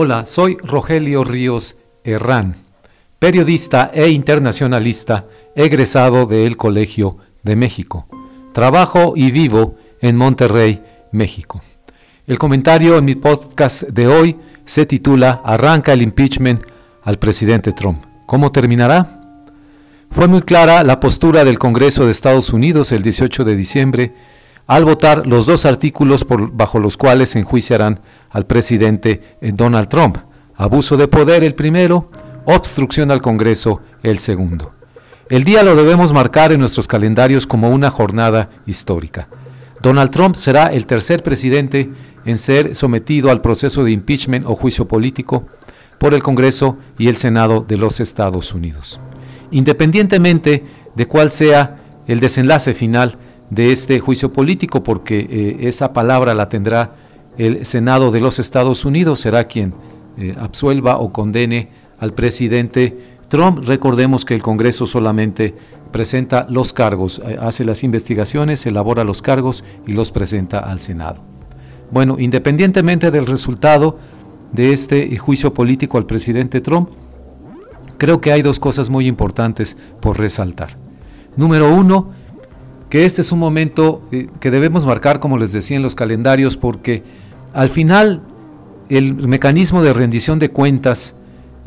Hola, 0.00 0.26
soy 0.26 0.58
Rogelio 0.62 1.24
Ríos 1.24 1.76
Herrán, 2.04 2.54
periodista 3.18 3.90
e 3.92 4.10
internacionalista 4.10 5.26
egresado 5.56 6.24
del 6.26 6.56
Colegio 6.56 7.16
de 7.42 7.56
México. 7.56 8.06
Trabajo 8.52 9.14
y 9.16 9.32
vivo 9.32 9.74
en 10.00 10.14
Monterrey, 10.14 10.84
México. 11.10 11.60
El 12.28 12.38
comentario 12.38 12.96
en 12.96 13.06
mi 13.06 13.16
podcast 13.16 13.88
de 13.88 14.06
hoy 14.06 14.36
se 14.64 14.86
titula 14.86 15.40
Arranca 15.44 15.94
el 15.94 16.02
impeachment 16.02 16.62
al 17.02 17.18
presidente 17.18 17.72
Trump. 17.72 18.04
¿Cómo 18.26 18.52
terminará? 18.52 19.42
Fue 20.12 20.28
muy 20.28 20.42
clara 20.42 20.84
la 20.84 21.00
postura 21.00 21.42
del 21.42 21.58
Congreso 21.58 22.04
de 22.04 22.12
Estados 22.12 22.52
Unidos 22.52 22.92
el 22.92 23.02
18 23.02 23.44
de 23.44 23.56
diciembre 23.56 24.14
al 24.68 24.84
votar 24.84 25.26
los 25.26 25.46
dos 25.46 25.64
artículos 25.64 26.24
bajo 26.52 26.78
los 26.78 26.96
cuales 26.96 27.30
se 27.30 27.40
enjuiciarán 27.40 28.00
al 28.30 28.46
presidente 28.46 29.36
eh, 29.40 29.52
Donald 29.54 29.88
Trump. 29.88 30.18
Abuso 30.54 30.96
de 30.96 31.08
poder 31.08 31.44
el 31.44 31.54
primero, 31.54 32.10
obstrucción 32.44 33.10
al 33.10 33.22
Congreso 33.22 33.80
el 34.02 34.18
segundo. 34.18 34.72
El 35.30 35.44
día 35.44 35.62
lo 35.62 35.76
debemos 35.76 36.12
marcar 36.12 36.52
en 36.52 36.60
nuestros 36.60 36.88
calendarios 36.88 37.46
como 37.46 37.70
una 37.70 37.90
jornada 37.90 38.48
histórica. 38.66 39.28
Donald 39.82 40.10
Trump 40.10 40.34
será 40.34 40.64
el 40.64 40.86
tercer 40.86 41.22
presidente 41.22 41.90
en 42.24 42.38
ser 42.38 42.74
sometido 42.74 43.30
al 43.30 43.40
proceso 43.40 43.84
de 43.84 43.92
impeachment 43.92 44.46
o 44.46 44.54
juicio 44.54 44.88
político 44.88 45.46
por 45.98 46.14
el 46.14 46.22
Congreso 46.22 46.78
y 46.98 47.08
el 47.08 47.16
Senado 47.16 47.64
de 47.66 47.76
los 47.76 48.00
Estados 48.00 48.54
Unidos. 48.54 49.00
Independientemente 49.50 50.64
de 50.94 51.06
cuál 51.06 51.30
sea 51.30 51.76
el 52.06 52.20
desenlace 52.20 52.74
final 52.74 53.18
de 53.50 53.72
este 53.72 53.98
juicio 54.00 54.32
político, 54.32 54.82
porque 54.82 55.18
eh, 55.18 55.68
esa 55.68 55.92
palabra 55.92 56.34
la 56.34 56.48
tendrá 56.48 56.92
el 57.38 57.64
Senado 57.64 58.10
de 58.10 58.20
los 58.20 58.38
Estados 58.38 58.84
Unidos 58.84 59.20
será 59.20 59.44
quien 59.44 59.72
eh, 60.18 60.34
absuelva 60.38 60.98
o 60.98 61.12
condene 61.12 61.68
al 61.98 62.12
presidente 62.12 63.16
Trump. 63.28 63.60
Recordemos 63.64 64.24
que 64.24 64.34
el 64.34 64.42
Congreso 64.42 64.86
solamente 64.86 65.54
presenta 65.92 66.46
los 66.50 66.72
cargos, 66.72 67.22
eh, 67.24 67.38
hace 67.40 67.64
las 67.64 67.84
investigaciones, 67.84 68.66
elabora 68.66 69.04
los 69.04 69.22
cargos 69.22 69.64
y 69.86 69.92
los 69.92 70.10
presenta 70.10 70.58
al 70.58 70.80
Senado. 70.80 71.22
Bueno, 71.90 72.16
independientemente 72.18 73.10
del 73.10 73.26
resultado 73.26 73.98
de 74.52 74.72
este 74.72 75.16
juicio 75.16 75.54
político 75.54 75.96
al 75.96 76.06
presidente 76.06 76.60
Trump, 76.60 76.90
creo 77.96 78.20
que 78.20 78.32
hay 78.32 78.42
dos 78.42 78.58
cosas 78.58 78.90
muy 78.90 79.06
importantes 79.06 79.76
por 80.00 80.18
resaltar. 80.18 80.76
Número 81.36 81.72
uno, 81.72 82.10
que 82.90 83.04
este 83.04 83.20
es 83.20 83.30
un 83.30 83.38
momento 83.38 84.02
eh, 84.10 84.26
que 84.40 84.50
debemos 84.50 84.86
marcar, 84.86 85.20
como 85.20 85.38
les 85.38 85.52
decía 85.52 85.76
en 85.76 85.82
los 85.82 85.94
calendarios, 85.94 86.56
porque 86.56 87.04
al 87.58 87.70
final, 87.70 88.22
el 88.88 89.14
mecanismo 89.26 89.82
de 89.82 89.92
rendición 89.92 90.38
de 90.38 90.50
cuentas 90.50 91.16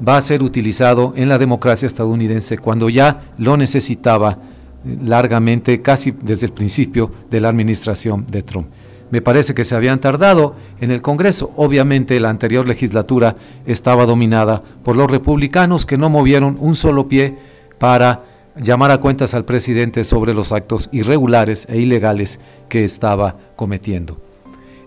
va 0.08 0.16
a 0.16 0.22
ser 0.22 0.42
utilizado 0.42 1.11
en 1.17 1.28
la 1.28 1.38
democracia 1.38 1.86
estadounidense 1.86 2.58
cuando 2.58 2.88
ya 2.88 3.23
lo 3.38 3.58
necesitaba 3.58 4.38
eh, 4.86 4.97
largamente, 5.03 5.81
casi 5.81 6.12
desde 6.12 6.45
el 6.45 6.53
principio 6.53 7.12
de 7.30 7.42
la 7.42 7.50
administración 7.50 8.25
de 8.25 8.42
Trump. 8.42 8.67
Me 9.09 9.22
parece 9.22 9.53
que 9.53 9.66
se 9.66 9.75
habían 9.75 10.00
tardado 10.00 10.56
en 10.80 10.92
el 10.92 11.02
Congreso. 11.02 11.52
Obviamente 11.58 12.17
la 12.22 12.30
anterior 12.30 12.66
legislatura 12.66 13.36
estaba 13.66 14.06
dominada 14.06 14.64
por 14.86 14.95
los 14.95 15.12
republicanos 15.12 15.86
que 15.86 15.97
no 15.97 16.09
movieron 16.09 16.56
un 16.62 16.78
solo 16.78 17.09
pie 17.09 17.36
para 17.80 18.23
llamar 18.56 18.92
a 18.92 19.00
cuentas 19.00 19.34
al 19.34 19.44
presidente 19.44 20.06
sobre 20.06 20.34
los 20.34 20.53
actos 20.53 20.88
irregulares 20.94 21.67
e 21.69 21.81
ilegales 21.81 22.39
que 22.69 22.86
estaba 22.86 23.36
cometiendo. 23.58 24.31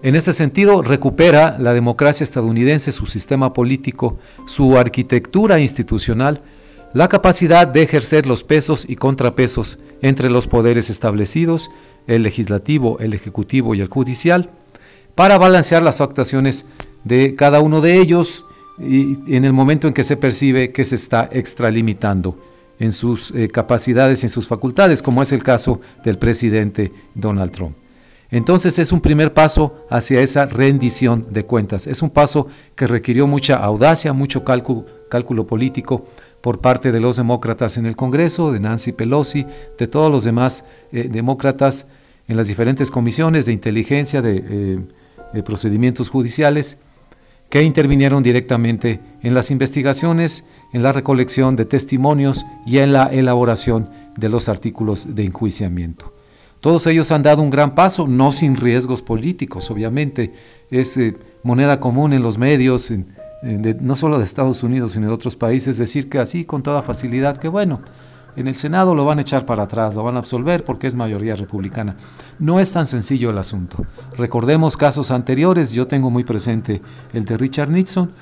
En 0.04 0.16
este 0.16 0.34
sentido, 0.34 0.82
recupera 0.82 1.56
la 1.58 1.72
democracia 1.72 2.24
estadounidense, 2.24 2.92
su 2.92 3.06
sistema 3.06 3.54
político, 3.54 4.18
su 4.44 4.76
arquitectura 4.76 5.60
institucional, 5.60 6.42
la 6.92 7.08
capacidad 7.08 7.66
de 7.66 7.80
ejercer 7.80 8.26
los 8.26 8.44
pesos 8.44 8.84
y 8.86 8.96
contrapesos 8.96 9.78
entre 10.02 10.28
los 10.28 10.46
poderes 10.46 10.90
establecidos, 10.90 11.70
el 12.06 12.22
legislativo, 12.22 12.98
el 12.98 13.14
ejecutivo 13.14 13.74
y 13.74 13.80
el 13.80 13.88
judicial, 13.88 14.50
para 15.14 15.38
balancear 15.38 15.82
las 15.82 16.02
actuaciones 16.02 16.66
de 17.04 17.34
cada 17.34 17.62
uno 17.62 17.80
de 17.80 17.98
ellos 17.98 18.44
y 18.78 19.34
en 19.34 19.46
el 19.46 19.54
momento 19.54 19.88
en 19.88 19.94
que 19.94 20.04
se 20.04 20.18
percibe 20.18 20.70
que 20.70 20.84
se 20.84 20.96
está 20.96 21.30
extralimitando 21.32 22.38
en 22.78 22.92
sus 22.92 23.30
eh, 23.30 23.48
capacidades 23.48 24.22
y 24.22 24.26
en 24.26 24.30
sus 24.30 24.46
facultades, 24.46 25.00
como 25.00 25.22
es 25.22 25.32
el 25.32 25.42
caso 25.42 25.80
del 26.04 26.18
presidente 26.18 26.92
Donald 27.14 27.52
Trump. 27.52 27.83
Entonces 28.34 28.80
es 28.80 28.90
un 28.90 29.00
primer 29.00 29.32
paso 29.32 29.86
hacia 29.88 30.20
esa 30.20 30.46
rendición 30.46 31.28
de 31.30 31.44
cuentas. 31.44 31.86
Es 31.86 32.02
un 32.02 32.10
paso 32.10 32.48
que 32.74 32.88
requirió 32.88 33.28
mucha 33.28 33.54
audacia, 33.54 34.12
mucho 34.12 34.42
cálculo, 34.42 35.46
político 35.46 36.04
por 36.40 36.60
parte 36.60 36.90
de 36.90 36.98
los 36.98 37.16
demócratas 37.16 37.76
en 37.76 37.86
el 37.86 37.94
Congreso, 37.94 38.50
de 38.50 38.58
Nancy 38.58 38.90
Pelosi, 38.90 39.46
de 39.78 39.86
todos 39.86 40.10
los 40.10 40.24
demás 40.24 40.64
eh, 40.90 41.08
demócratas 41.08 41.86
en 42.26 42.36
las 42.36 42.48
diferentes 42.48 42.90
comisiones 42.90 43.46
de 43.46 43.52
inteligencia, 43.52 44.20
de, 44.20 44.44
eh, 44.44 44.78
de 45.32 45.42
procedimientos 45.44 46.10
judiciales, 46.10 46.78
que 47.48 47.62
intervinieron 47.62 48.24
directamente 48.24 48.98
en 49.22 49.34
las 49.34 49.52
investigaciones, 49.52 50.44
en 50.72 50.82
la 50.82 50.90
recolección 50.90 51.54
de 51.54 51.66
testimonios 51.66 52.44
y 52.66 52.78
en 52.78 52.94
la 52.94 53.04
elaboración 53.04 53.90
de 54.16 54.28
los 54.28 54.48
artículos 54.48 55.14
de 55.14 55.22
enjuiciamiento. 55.22 56.13
Todos 56.64 56.86
ellos 56.86 57.12
han 57.12 57.22
dado 57.22 57.42
un 57.42 57.50
gran 57.50 57.74
paso, 57.74 58.06
no 58.06 58.32
sin 58.32 58.56
riesgos 58.56 59.02
políticos, 59.02 59.70
obviamente. 59.70 60.32
Es 60.70 60.96
eh, 60.96 61.14
moneda 61.42 61.78
común 61.78 62.14
en 62.14 62.22
los 62.22 62.38
medios, 62.38 62.90
no 63.42 63.96
solo 63.96 64.16
de 64.16 64.24
Estados 64.24 64.62
Unidos, 64.62 64.92
sino 64.92 65.08
de 65.08 65.12
otros 65.12 65.36
países, 65.36 65.76
decir 65.76 66.08
que 66.08 66.20
así, 66.20 66.46
con 66.46 66.62
toda 66.62 66.80
facilidad, 66.80 67.36
que 67.36 67.48
bueno, 67.48 67.82
en 68.34 68.48
el 68.48 68.56
Senado 68.56 68.94
lo 68.94 69.04
van 69.04 69.18
a 69.18 69.20
echar 69.20 69.44
para 69.44 69.64
atrás, 69.64 69.94
lo 69.94 70.04
van 70.04 70.16
a 70.16 70.20
absolver 70.20 70.64
porque 70.64 70.86
es 70.86 70.94
mayoría 70.94 71.34
republicana. 71.34 71.96
No 72.38 72.58
es 72.58 72.72
tan 72.72 72.86
sencillo 72.86 73.28
el 73.28 73.36
asunto. 73.36 73.84
Recordemos 74.16 74.78
casos 74.78 75.10
anteriores, 75.10 75.72
yo 75.72 75.86
tengo 75.86 76.08
muy 76.08 76.24
presente 76.24 76.80
el 77.12 77.26
de 77.26 77.36
Richard 77.36 77.68
Nixon, 77.68 78.12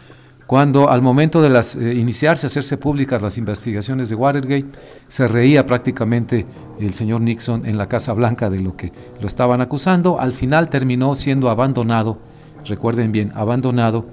cuando 0.52 0.90
al 0.90 1.00
momento 1.00 1.40
de 1.40 1.48
las, 1.48 1.76
eh, 1.76 1.94
iniciarse, 1.94 2.46
hacerse 2.46 2.76
públicas 2.76 3.22
las 3.22 3.38
investigaciones 3.38 4.10
de 4.10 4.16
Watergate, 4.16 4.66
se 5.08 5.26
reía 5.26 5.64
prácticamente 5.64 6.44
el 6.78 6.92
señor 6.92 7.22
Nixon 7.22 7.64
en 7.64 7.78
la 7.78 7.88
Casa 7.88 8.12
Blanca 8.12 8.50
de 8.50 8.60
lo 8.60 8.76
que 8.76 8.92
lo 9.18 9.26
estaban 9.26 9.62
acusando, 9.62 10.20
al 10.20 10.34
final 10.34 10.68
terminó 10.68 11.14
siendo 11.14 11.48
abandonado, 11.48 12.18
recuerden 12.66 13.12
bien, 13.12 13.32
abandonado 13.34 14.04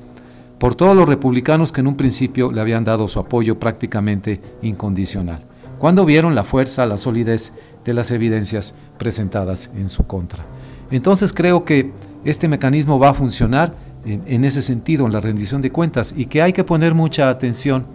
por 0.59 0.75
todos 0.75 0.95
los 0.95 1.09
republicanos 1.09 1.73
que 1.73 1.81
en 1.81 1.87
un 1.87 1.97
principio 1.97 2.53
le 2.53 2.61
habían 2.61 2.85
dado 2.85 3.09
su 3.09 3.19
apoyo 3.19 3.59
prácticamente 3.59 4.39
incondicional, 4.61 5.43
cuando 5.77 6.05
vieron 6.05 6.35
la 6.35 6.45
fuerza, 6.45 6.85
la 6.85 6.95
solidez 6.95 7.51
de 7.83 7.93
las 7.93 8.11
evidencias 8.11 8.75
presentadas 8.97 9.71
en 9.75 9.89
su 9.89 10.07
contra. 10.07 10.45
Entonces 10.89 11.33
creo 11.33 11.65
que 11.65 11.91
este 12.23 12.47
mecanismo 12.47 12.97
va 12.97 13.09
a 13.09 13.13
funcionar 13.13 13.73
en, 14.05 14.45
ese 14.45 14.61
sentido, 14.61 15.05
en 15.05 15.13
la 15.13 15.19
rendición 15.19 15.61
de 15.61 15.71
cuentas, 15.71 16.13
y 16.15 16.25
que 16.25 16.41
hay 16.41 16.53
que 16.53 16.63
poner 16.63 16.93
mucha 16.93 17.29
atención 17.29 17.85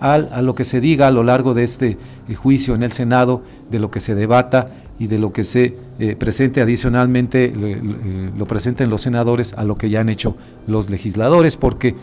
a 0.00 0.42
lo 0.42 0.56
que 0.56 0.64
se 0.64 0.80
diga 0.80 1.06
a 1.06 1.10
lo 1.12 1.22
largo 1.22 1.54
de 1.54 1.62
este 1.62 1.96
eh, 2.28 2.34
juicio 2.34 2.74
en 2.74 2.82
el 2.82 2.90
Senado, 2.90 3.42
de 3.70 3.78
lo 3.78 3.88
que 3.92 4.00
se 4.00 4.16
debata 4.16 4.68
y 4.98 5.06
de 5.06 5.18
lo 5.18 5.32
que 5.32 5.44
se 5.44 5.76
eh, 6.00 6.16
presente 6.16 6.60
adicionalmente, 6.60 7.52
eh, 7.54 8.30
lo 8.36 8.44
presenten 8.46 8.90
los 8.90 9.02
senadores 9.02 9.54
a 9.54 9.62
lo 9.62 9.76
que 9.76 9.90
ya 9.90 10.00
han 10.00 10.08
hecho 10.08 10.36
los 10.66 10.90
legisladores, 10.90 11.56
porque 11.56 11.94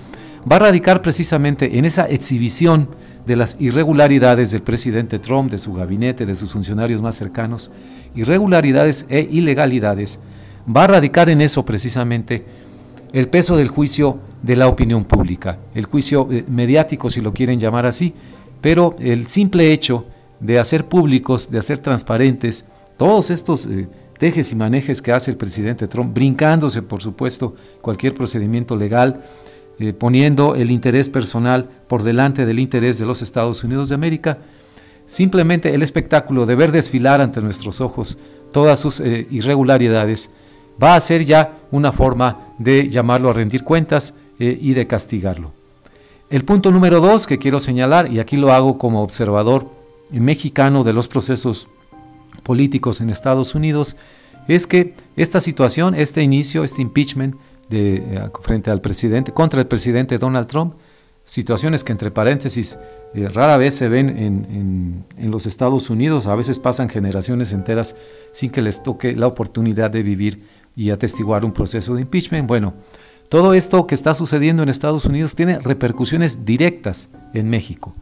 va 0.50 0.56
a 0.56 0.60
radicar 0.60 1.02
precisamente 1.02 1.78
en 1.78 1.84
esa 1.84 2.06
exhibición 2.06 2.88
de 3.26 3.36
las 3.36 3.58
irregularidades 3.60 4.52
del 4.52 4.62
presidente 4.62 5.20
Trump, 5.20 5.52
de 5.52 5.58
su 5.58 5.74
gabinete, 5.74 6.26
de 6.26 6.36
sus 6.36 6.54
funcionarios 6.54 7.02
más 7.02 7.18
cercanos, 7.18 7.70
irregularidades 8.16 9.08
e 9.10 9.28
ilegalidades, 9.30 10.19
va 10.66 10.86
a 10.86 10.88
radicar 10.88 11.30
en 11.30 11.42
eso 11.42 11.66
precisamente 11.66 12.45
el 13.11 13.27
peso 13.27 13.57
del 13.57 13.69
juicio 13.69 14.19
de 14.41 14.56
la 14.56 14.67
opinión 14.67 15.06
pública, 15.06 15.59
el 15.73 15.85
juicio 15.85 16.27
eh, 16.31 16.45
mediático 16.47 17.09
si 17.09 17.21
lo 17.21 17.33
quieren 17.33 17.59
llamar 17.59 17.85
así, 17.85 18.13
pero 18.61 18.95
el 19.00 19.27
simple 19.27 19.73
hecho 19.73 20.06
de 20.39 20.59
hacer 20.59 20.88
públicos, 20.88 21.51
de 21.51 21.59
hacer 21.59 21.79
transparentes 21.79 22.65
todos 22.97 23.29
estos 23.29 23.65
eh, 23.65 23.88
tejes 24.17 24.51
y 24.51 24.56
manejes 24.56 25.01
que 25.01 25.11
hace 25.11 25.31
el 25.31 25.38
presidente 25.38 25.88
Trump, 25.88 26.13
brincándose 26.13 26.81
por 26.81 27.01
supuesto 27.01 27.56
cualquier 27.81 28.13
procedimiento 28.13 28.75
legal, 28.75 29.23
eh, 29.79 29.94
poniendo 29.94 30.56
el 30.56 30.71
interés 30.71 31.09
personal 31.09 31.69
por 31.88 32.03
delante 32.03 32.45
del 32.45 32.59
interés 32.59 33.00
de 33.00 33.06
los 33.06 33.21
Estados 33.21 33.63
Unidos 33.63 33.89
de 33.89 33.95
América, 33.95 34.38
simplemente 35.06 35.73
el 35.73 35.81
espectáculo 35.81 36.45
de 36.45 36.56
ver 36.56 36.71
desfilar 36.71 37.21
ante 37.21 37.41
nuestros 37.41 37.81
ojos 37.81 38.17
todas 38.51 38.79
sus 38.79 39.00
irregularidades, 39.00 40.31
va 40.81 40.95
a 40.95 41.01
ser 41.01 41.23
ya 41.23 41.59
una 41.71 41.91
forma 41.91 42.49
de 42.59 42.89
llamarlo 42.89 43.29
a 43.29 43.33
rendir 43.33 43.63
cuentas 43.63 44.13
eh, 44.38 44.57
y 44.61 44.73
de 44.73 44.85
castigarlo. 44.85 45.51
El 46.29 46.45
punto 46.45 46.71
número 46.71 47.00
dos 47.00 47.25
que 47.25 47.39
quiero 47.39 47.59
señalar, 47.59 48.11
y 48.11 48.19
aquí 48.19 48.38
lo 48.38 48.53
hago 48.53 48.77
como 48.77 49.01
observador 49.01 49.67
mexicano 50.11 50.83
de 50.83 50.94
los 50.94 51.07
procesos 51.07 51.67
políticos 52.44 53.01
en 53.01 53.09
Estados 53.09 53.56
Unidos, 53.56 53.97
es 54.47 54.67
que 54.67 54.94
esta 55.15 55.41
situación, 55.41 55.95
este 55.95 56.21
inicio, 56.21 56.63
este 56.63 56.81
impeachment, 56.81 57.35
de, 57.69 58.29
frente 58.41 58.71
al 58.71 58.81
presidente, 58.81 59.31
contra 59.31 59.59
el 59.59 59.67
presidente 59.67 60.17
Donald 60.17 60.47
Trump, 60.47 60.73
situaciones 61.23 61.83
que 61.83 61.91
entre 61.91 62.09
paréntesis 62.09 62.77
rara 63.13 63.57
vez 63.57 63.75
se 63.75 63.89
ven 63.89 64.09
en, 64.09 65.06
en, 65.17 65.31
los 65.31 65.45
Estados 65.45 65.89
Unidos, 65.89 66.27
a 66.27 66.35
veces 66.35 66.59
pasan 66.59 66.89
generaciones 66.89 67.53
enteras 67.53 67.95
sin 68.31 68.50
que 68.50 68.61
les 68.61 68.81
toque 68.81 69.15
la 69.15 69.27
oportunidad 69.27 69.91
de 69.91 70.03
vivir 70.03 70.44
y 70.75 70.89
atestiguar 70.89 71.45
un 71.45 71.51
proceso 71.51 71.95
de 71.95 72.01
impeachment. 72.01 72.48
Bueno, 72.48 72.74
todo 73.30 73.54
esto 73.54 73.86
que 73.86 73.95
está 73.95 74.13
sucediendo 74.13 74.63
en 74.63 74.69
Estados 74.69 75.06
Unidos 75.06 75.36
tiene 75.36 75.60
repercusiones 75.60 76.45
directas 76.45 77.10
en 77.33 77.50
México, 77.50 77.95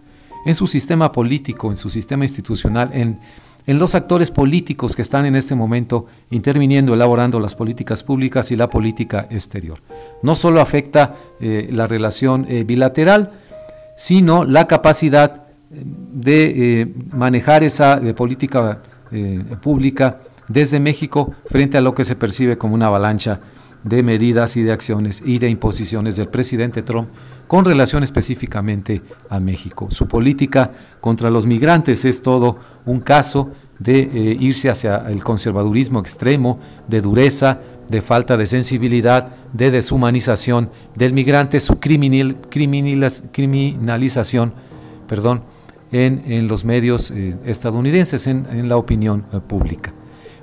en 0.46 0.56
su 0.56 0.68
sistema 0.68 1.12
político, 1.12 1.70
en 1.70 1.78
su 1.78 1.90
sistema 1.90 2.24
institucional, 2.24 2.92
en, 2.94 3.20
en 3.68 3.78
los 3.78 3.94
actores 3.94 4.32
políticos 4.32 4.96
que 4.96 5.02
están 5.02 5.26
en 5.26 5.36
este 5.36 5.54
momento 5.54 6.06
interviniendo, 6.32 6.94
elaborando 6.94 7.40
las 7.42 7.54
políticas 7.54 8.02
públicas 8.02 8.50
y 8.52 8.56
la 8.56 8.70
política 8.70 9.28
exterior. 9.30 9.80
No 10.24 10.34
solo 10.36 10.62
afecta 10.62 11.16
eh, 11.42 11.68
la 11.72 11.86
relación 11.86 12.46
eh, 12.48 12.64
bilateral, 12.64 13.34
sino 13.98 14.46
la 14.46 14.68
capacidad 14.68 15.44
eh, 15.70 15.84
de 16.14 16.94
manejar 17.12 17.64
esa 17.64 18.02
política 18.16 18.82
pública 19.62 20.20
desde 20.48 20.80
México 20.80 21.34
frente 21.46 21.78
a 21.78 21.82
lo 21.82 21.94
que 21.94 22.04
se 22.04 22.16
percibe 22.16 22.58
como 22.58 22.76
una 22.76 22.88
avalancha 22.88 23.40
de 23.84 24.04
medidas 24.04 24.58
y 24.58 24.64
de 24.64 24.72
acciones 24.72 25.22
y 25.26 25.40
de 25.40 25.50
imposiciones 25.50 26.16
del 26.16 26.28
presidente 26.28 26.82
Trump 26.82 27.10
con 27.48 27.64
relación 27.64 28.04
específicamente 28.04 29.02
a 29.30 29.40
México. 29.40 29.88
Su 29.92 30.08
política 30.08 30.72
contra 31.00 31.30
los 31.30 31.46
migrantes 31.46 32.04
es 32.06 32.22
todo 32.22 32.58
un 32.86 33.00
caso 33.00 33.52
de 33.80 34.00
eh, 34.00 34.38
irse 34.40 34.70
hacia 34.70 34.98
el 35.10 35.24
conservadurismo 35.24 36.00
extremo, 36.00 36.60
de 36.88 37.02
dureza, 37.02 37.60
de 37.88 38.02
falta 38.02 38.36
de 38.36 38.48
sensibilidad, 38.48 39.30
de 39.54 39.72
deshumanización 39.72 40.72
del 40.96 41.14
migrante, 41.14 41.60
su 41.60 41.80
criminal, 41.80 42.38
criminalización 42.50 44.54
perdón, 45.08 45.44
en, 45.92 46.48
los 46.48 46.66
medios 46.66 47.12
eh, 47.12 47.36
estadounidenses, 47.46 48.28
en, 48.28 48.68
la 48.68 48.78
opinión 48.78 49.26
eh, 49.32 49.40
pública. 49.40 49.94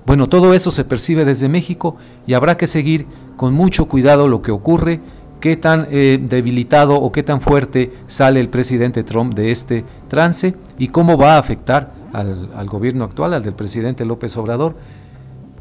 Bueno, 0.07 0.29
todo 0.29 0.53
eso 0.53 0.71
se 0.71 0.85
percibe 0.85 1.25
desde 1.25 1.49
México 1.49 1.97
y 2.27 2.35
habrá 2.35 2.57
que 2.57 2.67
seguir 2.67 3.07
con 3.37 3.55
mucho 3.55 3.87
cuidado 3.87 4.29
lo 4.29 4.43
que 4.43 4.51
ocurre, 4.51 5.01
qué 5.41 5.57
tan 5.57 5.89
eh, 5.91 6.19
debilitado 6.21 6.95
o 6.97 7.11
qué 7.11 7.23
tan 7.23 7.41
fuerte 7.41 7.93
sale 8.07 8.41
el 8.41 8.49
presidente 8.49 9.03
Trump 9.03 9.35
de 9.35 9.51
este 9.51 9.85
trance 10.09 10.55
y 10.79 10.89
cómo 10.89 11.17
va 11.17 11.35
a 11.35 11.39
afectar 11.39 11.93
al, 12.13 12.51
al 12.55 12.67
gobierno 12.67 13.05
actual, 13.05 13.33
al 13.33 13.43
del 13.43 13.55
presidente 13.55 14.05
López 14.05 14.37
Obrador, 14.37 14.77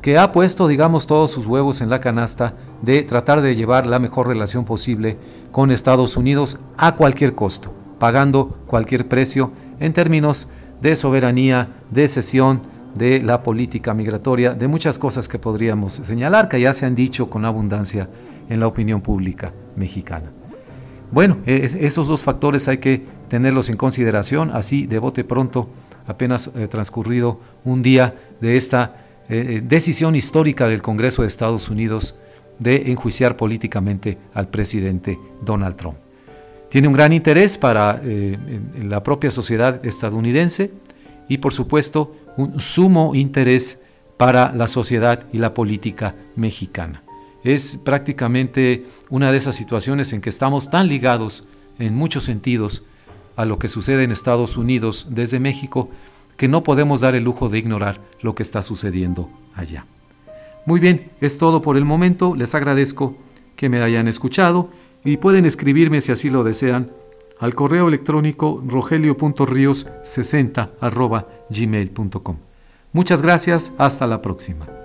que 0.01 0.17
ha 0.17 0.33
puesto, 0.33 0.67
digamos, 0.67 1.07
todos 1.07 1.31
sus 1.31 1.45
huevos 1.45 1.79
en 1.79 1.89
la 1.89 2.01
canasta 2.01 2.55
de 2.81 3.03
tratar 3.03 3.41
de 3.41 3.55
llevar 3.55 3.87
la 3.87 3.99
mejor 3.99 4.27
relación 4.27 4.65
posible 4.65 5.17
con 5.51 5.71
Estados 5.71 6.17
Unidos 6.17 6.59
a 6.75 6.95
cualquier 6.95 7.35
costo, 7.35 7.73
pagando 7.99 8.59
cualquier 8.67 9.07
precio 9.07 9.53
en 9.79 9.93
términos 9.93 10.49
de 10.81 10.97
soberanía, 10.97 11.69
de 11.89 12.09
cesión, 12.09 12.61
de 12.95 13.21
la 13.21 13.41
política 13.43 13.93
migratoria, 13.93 14.53
de 14.53 14.67
muchas 14.67 14.99
cosas 14.99 15.27
que 15.27 15.39
podríamos 15.39 15.93
señalar, 15.93 16.47
que 16.47 16.61
ya 16.61 16.73
se 16.73 16.85
han 16.85 16.95
dicho 16.95 17.29
con 17.29 17.45
abundancia 17.45 18.09
en 18.49 18.59
la 18.59 18.67
opinión 18.67 19.01
pública 19.01 19.53
mexicana. 19.75 20.31
Bueno, 21.11 21.37
esos 21.45 22.07
dos 22.07 22.23
factores 22.23 22.67
hay 22.67 22.79
que 22.79 23.03
tenerlos 23.27 23.69
en 23.69 23.77
consideración, 23.77 24.49
así 24.51 24.87
de 24.87 24.99
bote 24.99 25.23
pronto, 25.23 25.69
apenas 26.07 26.51
eh, 26.55 26.67
transcurrido 26.67 27.39
un 27.63 27.83
día 27.83 28.15
de 28.41 28.57
esta 28.57 28.95
eh, 29.29 29.61
decisión 29.63 30.15
histórica 30.15 30.67
del 30.67 30.81
Congreso 30.81 31.21
de 31.21 31.27
Estados 31.27 31.69
Unidos 31.69 32.15
de 32.59 32.91
enjuiciar 32.91 33.37
políticamente 33.37 34.17
al 34.33 34.47
presidente 34.47 35.19
Donald 35.41 35.75
Trump. 35.75 35.97
Tiene 36.69 36.87
un 36.87 36.93
gran 36.93 37.13
interés 37.13 37.57
para 37.57 38.01
eh, 38.03 38.37
la 38.81 39.03
propia 39.03 39.29
sociedad 39.29 39.85
estadounidense 39.85 40.71
y 41.27 41.37
por 41.37 41.53
supuesto 41.53 42.15
un 42.37 42.59
sumo 42.59 43.15
interés 43.15 43.81
para 44.17 44.53
la 44.53 44.67
sociedad 44.67 45.25
y 45.33 45.37
la 45.37 45.53
política 45.53 46.15
mexicana. 46.35 47.03
Es 47.43 47.77
prácticamente 47.83 48.85
una 49.09 49.31
de 49.31 49.37
esas 49.37 49.55
situaciones 49.55 50.13
en 50.13 50.21
que 50.21 50.29
estamos 50.29 50.69
tan 50.69 50.87
ligados 50.87 51.45
en 51.79 51.95
muchos 51.95 52.23
sentidos 52.23 52.83
a 53.35 53.45
lo 53.45 53.59
que 53.59 53.67
sucede 53.67 54.03
en 54.03 54.11
Estados 54.11 54.57
Unidos 54.57 55.07
desde 55.09 55.39
México 55.39 55.89
que 56.37 56.47
no 56.47 56.63
podemos 56.63 57.01
dar 57.01 57.15
el 57.15 57.23
lujo 57.23 57.49
de 57.49 57.59
ignorar 57.59 57.99
lo 58.21 58.35
que 58.35 58.43
está 58.43 58.61
sucediendo 58.61 59.29
allá. 59.55 59.85
Muy 60.65 60.79
bien, 60.79 61.11
es 61.19 61.37
todo 61.37 61.61
por 61.61 61.77
el 61.77 61.85
momento. 61.85 62.35
Les 62.35 62.55
agradezco 62.55 63.15
que 63.55 63.69
me 63.69 63.81
hayan 63.81 64.07
escuchado 64.07 64.69
y 65.03 65.17
pueden 65.17 65.45
escribirme 65.45 66.01
si 66.01 66.11
así 66.11 66.29
lo 66.29 66.43
desean 66.43 66.91
al 67.39 67.55
correo 67.55 67.87
electrónico 67.87 68.61
rogelio.rios60 68.67 70.69
gmail.com. 71.49 72.37
Muchas 72.91 73.21
gracias, 73.21 73.73
hasta 73.77 74.07
la 74.07 74.21
próxima. 74.21 74.82